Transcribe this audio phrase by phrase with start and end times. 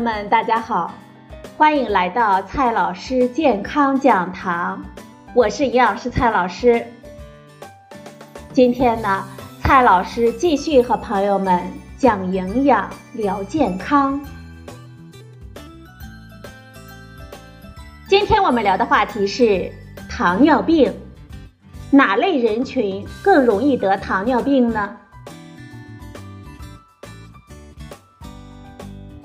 [0.00, 0.94] 友们，大家好，
[1.58, 4.82] 欢迎来到蔡老师健康讲堂，
[5.34, 6.82] 我是营养师蔡老师。
[8.50, 9.22] 今天呢，
[9.60, 11.62] 蔡老师继续和朋友们
[11.98, 14.18] 讲营养、聊健康。
[18.08, 19.70] 今天我们聊的话题是
[20.08, 20.90] 糖尿病，
[21.90, 24.96] 哪类人群更容易得糖尿病呢？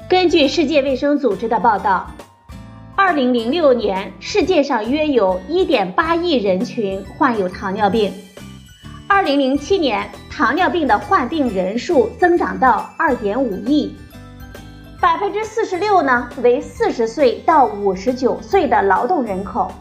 [0.07, 2.05] 根据世界卫生组织的报道，
[2.95, 8.13] 二零零六年世界上约有一点八亿人群患有糖尿病。
[9.07, 13.95] 二零零七年，糖尿病的患病人数增长到二点五亿，
[15.01, 19.71] 百分之四十六呢为四十岁到五十九岁的劳动人口。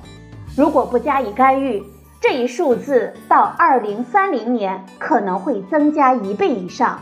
[0.57, 1.83] 如果不加以干预，
[2.19, 6.99] 这一数字到二零三零年可能会增加一倍以上。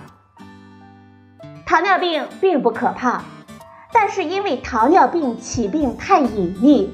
[1.72, 3.22] 糖尿病并不可怕，
[3.94, 6.92] 但是因为糖尿病起病太隐秘，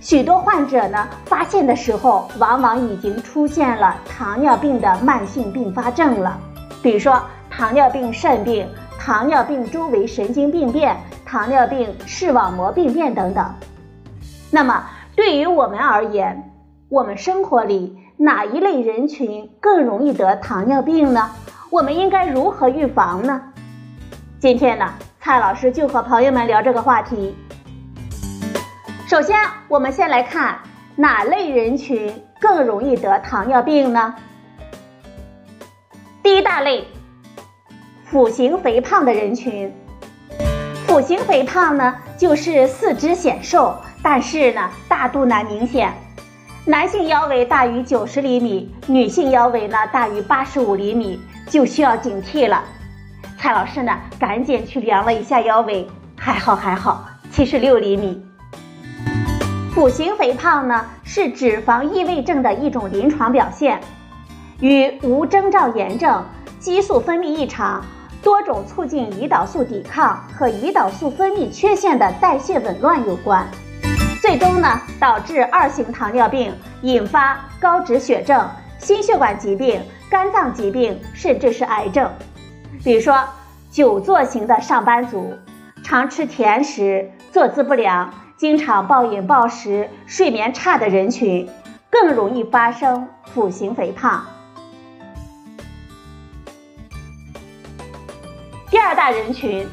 [0.00, 6.40] 许多患者呢发现的时候，往往已经出现了糖尿病的慢性并发症了，
[6.82, 8.66] 比如说糖尿病肾病、
[8.98, 13.44] 糖尿病周围神经病变、糖尿病视网膜病变等等。
[14.50, 16.50] 那么对于我们而言，
[16.88, 21.30] 我们生活里哪一类人群更容易得糖尿病呢？
[21.68, 23.50] 我们应该如何预防呢？
[24.44, 24.92] 今天呢，
[25.22, 27.34] 蔡老师就和朋友们聊这个话题。
[29.06, 29.34] 首先，
[29.68, 30.58] 我们先来看
[30.96, 34.14] 哪类人群更容易得糖尿病呢？
[36.22, 36.86] 第一大类，
[38.04, 39.74] 腹型肥胖的人群。
[40.86, 45.90] 腹型肥胖呢，就是四肢显瘦，但是呢，大肚腩明显。
[46.66, 51.18] 男性腰围大于九十厘米，女性腰围呢大于八十五厘米，
[51.48, 52.62] 就需要警惕了。
[53.38, 55.86] 蔡老师呢，赶紧去量了一下腰围，
[56.16, 58.24] 还好还好，七十六厘米。
[59.74, 63.80] 腹型肥胖呢，是脂肪异位症的一种临床表现，
[64.60, 66.24] 与无征兆炎症、
[66.58, 67.84] 激素分泌异常、
[68.22, 73.46] 多种促进胰岛素抵抗和胰岛素分泌缺陷的代谢紊乱有关，
[74.22, 82.08] 最终呢，导致二型糖尿病，引发高脂血症、心血管疾病、肝脏疾病，甚至是癌症。
[82.84, 83.24] 比如说，
[83.70, 85.38] 久坐型的上班族，
[85.82, 91.48] 常吃甜食，坐姿不良，经常暴饮暴食，睡眠差的人群，
[91.88, 94.26] 更容易发生腹型肥胖。
[98.70, 99.66] 第二大人群，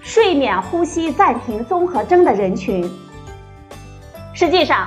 [0.00, 2.88] 睡眠呼吸暂停综合征的人群。
[4.32, 4.86] 实际上，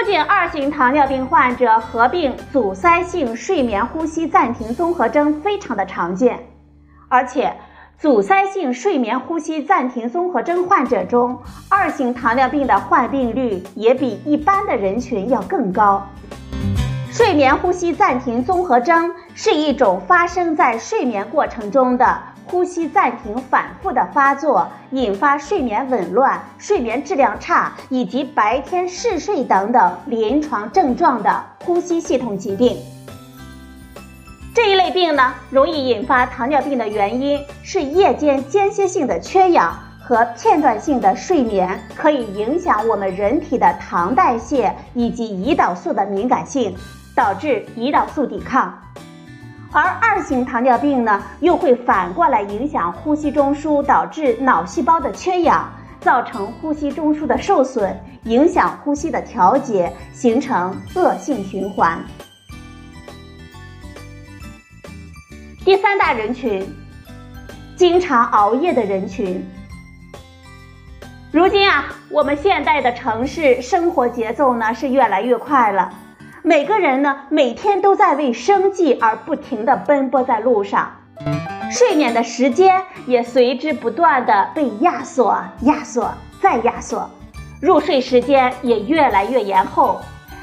[0.00, 6.40] 不仅二型糖尿病患者合并阻塞性睡眠呼吸暂停综合征非常的常见，
[7.10, 7.54] 而且
[7.98, 16.08] 阻塞性睡眠呼吸暂停综合征患者中，二型糖尿病的患病率也比一般的人群要更高。
[17.10, 22.22] 睡眠呼吸暂停综合征是一种发生在睡眠过程中的。
[22.50, 32.76] 呼吸暂停反复的发作，引发睡眠紊乱、睡眠质量差以及白天嗜睡等等临床症状的呼吸系统疾病。
[34.52, 39.72] 这一类病呢，容易引发糖尿病的原因是夜间间歇性的缺氧
[40.02, 46.74] 和片段性的睡眠，可以影响我们人体的糖代谢以及胰岛素的敏感性，
[47.14, 48.76] 导致胰岛素抵抗。
[49.72, 61.98] 而二型糖尿病呢，又会反过来影响呼吸中枢，导致脑细胞的缺氧，造成呼吸中枢的受损，影响呼吸的调节，形成恶性循环。
[65.64, 66.66] 第三大人群，
[67.76, 69.46] 经常熬夜的人群。
[71.30, 75.92] 如今啊，我们现代的城市生活节奏呢是越来越快了。
[76.42, 80.90] 每个人呢，每天都在为生计而不停地奔波在路上，
[81.70, 86.10] 睡眠的时间也随之不断地被压缩、压缩
[86.40, 87.10] 再压缩，
[87.60, 90.00] 入睡时间也越来越延后，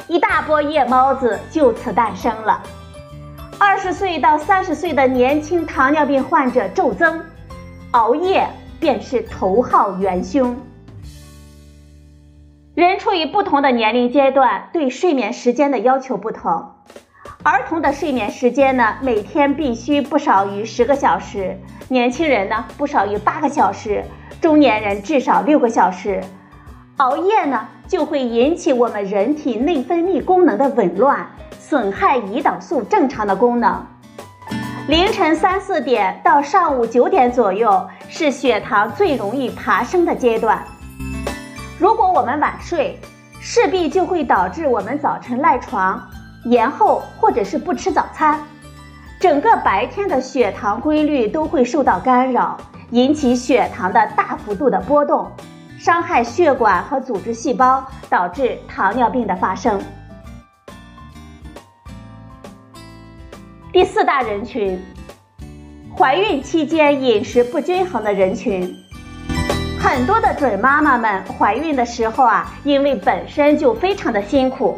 [0.07, 2.61] 一大波夜猫子就此诞生了。
[3.57, 7.19] 二十岁到三十岁的年轻糖尿病患者骤增，
[7.91, 8.47] 熬夜
[8.79, 10.55] 便是头号元凶。
[12.77, 16.73] 人处于不同的年龄阶段，对睡眠时间的要求不同。
[17.41, 21.55] 儿童的睡眠时间呢，每天必须不少于十个小时；
[21.89, 24.03] 年轻人呢，不少于八个小时；
[24.39, 26.21] 中年人至少六个小时。
[26.97, 31.27] 熬夜呢，就会引起我们人体内分泌功能的紊乱，
[31.57, 33.83] 损害胰岛素正常的功能。
[34.87, 40.63] 凌晨三四点到上午九点左右，是血糖最容易爬升的阶段。
[41.79, 42.99] 如果我们晚睡，
[43.39, 46.01] 势必就会导致我们早晨赖床、
[46.45, 48.39] 延后或者是不吃早餐，
[49.19, 52.57] 整个白天的血糖规律都会受到干扰，
[52.89, 55.31] 引起血糖的大幅度的波动，
[55.77, 59.79] 伤害血管和组织细胞，导致糖尿病的发生。
[63.71, 64.83] 第四大人群，
[65.95, 68.75] 怀孕期间饮食不均衡的人群。
[69.89, 74.77] 很多的准妈妈们怀孕的时候啊，因为本身就非常的辛苦，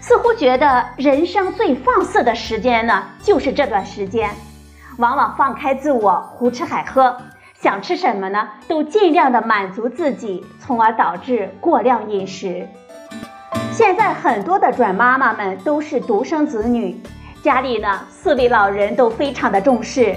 [0.00, 4.28] 似乎觉得人生最放肆的时间呢，就是这段时间，
[4.98, 7.16] 往往放开自我，胡吃海喝，
[7.58, 12.68] 想吃什么呢，都尽量的满足自己，从而导致过量饮食。
[13.72, 17.00] 现在很多的准妈妈们都是独生子女。
[17.42, 20.14] 家里呢，四位老人都非常的重视，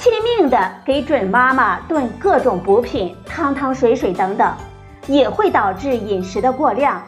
[0.00, 4.50] 拼命的给准妈妈炖各种补品，汤汤水水等等，
[5.06, 7.02] 也会导致饮食的过量。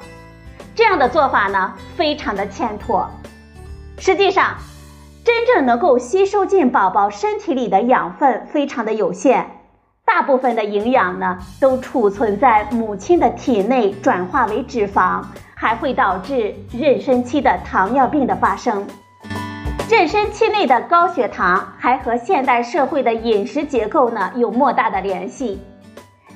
[0.74, 3.08] 这样的做法呢，非常的欠妥。
[3.96, 4.58] 实际上，
[5.24, 9.46] 真正能够吸收进宝宝身体里的养分非常的有限，
[10.04, 15.22] 大部分的营养呢，都储存在母亲的体内，转化为脂肪，
[15.54, 18.86] 还会导致妊娠期的糖尿病的发生。
[19.92, 25.60] 妊娠期内的高血糖还和现代社会的饮食结构呢有莫大的联系，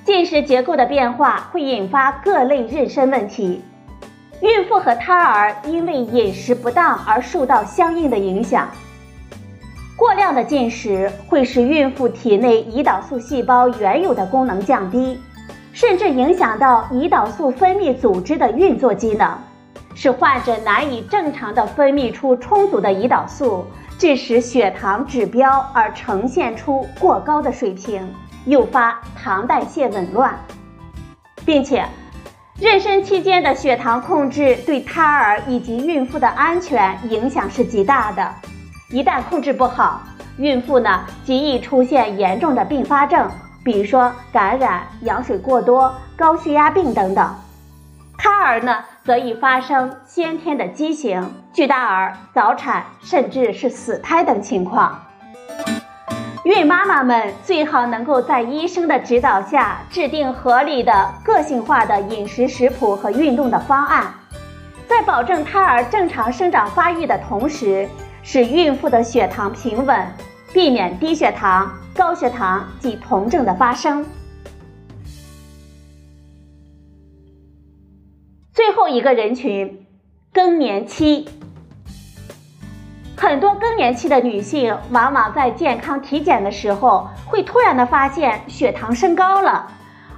[0.05, 3.62] 进食结构的变化会引发各类妊娠问题，
[4.43, 8.69] 孕妇和胎儿因为饮食不当而受到相应的影响。
[9.97, 15.19] 过量的进食会使孕妇体内胰岛素细胞原有的功能降低，
[15.73, 19.35] 甚至影响到胰岛素分泌组织的运作机能。
[19.96, 23.66] 使患者难以正常的分泌出充足的胰岛素，
[23.98, 28.06] 致使血糖指标而呈现出过高的水平，
[28.44, 30.38] 诱发糖代谢紊乱，
[31.46, 31.82] 并且，
[32.60, 38.31] 妊娠期间的血糖控制对胎儿以及孕妇的安全影响是极大的。
[38.90, 40.02] 一旦控制不好，
[40.37, 43.31] 孕妇呢极易出现严重的并发症，
[43.64, 47.34] 比如说感染、羊水过多、高血压病等等。
[48.19, 48.84] 胎儿呢？
[49.06, 55.00] 则易发生先天的畸形、巨大儿、早产，甚至是死胎等情况。
[56.43, 64.12] 孕妈妈们最好能够在医生的指导下制定合理的、个性化的饮食食谱和运动的方案，
[64.88, 67.88] 在保证胎儿正常生长发育的同时，
[68.25, 70.05] 使孕妇的血糖平稳，
[70.53, 74.05] 避免低血糖、高血糖及酮症的发生。
[78.88, 79.86] 一个人群，
[80.32, 81.28] 更年期。
[83.16, 89.66] 很多更年期的女性往往在健康体检的时候，会突然的发现血糖升高了，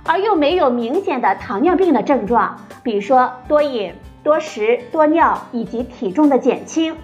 [0.05, 3.95] 而又没有明显的糖尿病的症状，比如说多饮、
[4.25, 6.95] 多食、多尿以及体重的减轻。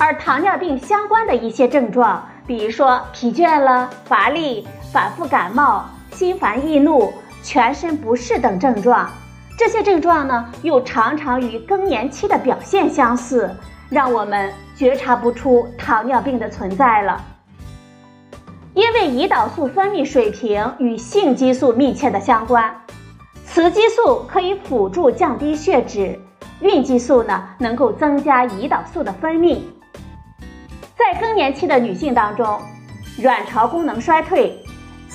[0.00, 7.12] 而糖尿病相关的一些症状，比如说疲倦了、乏力、反复感冒、心烦易怒、
[7.42, 9.08] 全身不适等症状。
[9.60, 13.54] 这些症状呢，又常常与更年期的表现相似，
[13.90, 17.22] 让我们觉察不出糖尿病的存在了。
[18.72, 22.74] 因为胰岛素分泌水平与性激素密切的相关，
[23.44, 26.18] 雌激素可以辅助降低血脂，
[26.62, 29.58] 孕激素呢能够增加胰岛素的分泌。
[30.96, 32.58] 在更年期的女性当中，
[33.22, 34.58] 卵巢功能衰退。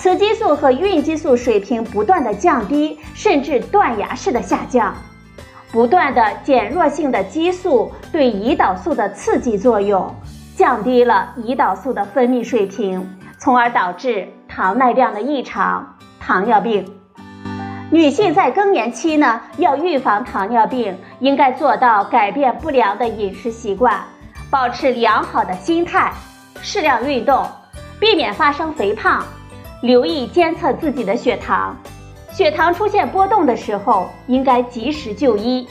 [0.06, 4.94] 雌激素和孕激素水平不断的降低，甚至断崖式的下降，
[5.72, 10.16] 不断的减弱性的激素对胰岛素的刺激作用，
[10.56, 16.86] 降低了胰岛素的分泌水平，从而导致糖耐量的异常，糖尿病。
[17.90, 24.00] 女性在更年期呢，要预防糖尿病，应该做到改变不良的饮食习惯，
[24.52, 26.14] 保持良好的心态，
[26.62, 27.44] 适量运动，
[28.00, 29.26] 避免发生肥胖。
[29.86, 31.78] 留意监测自己的血糖，
[32.32, 35.68] 血糖出现波动的时候，应该及时就医。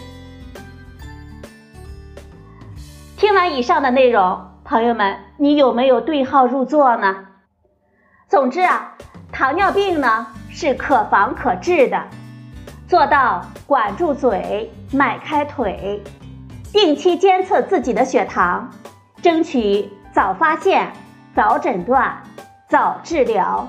[3.17, 7.27] 听完以上的内容，朋友们，你有没有对号入座呢？
[8.29, 8.95] 总之啊，
[9.33, 12.01] 糖尿病呢是可防可治的，
[12.87, 16.01] 做到管住嘴，迈开腿，
[16.73, 18.71] 定期监测自己的血糖，
[19.21, 20.93] 争取早发现、
[21.35, 22.23] 早诊断、
[22.69, 23.69] 早治疗。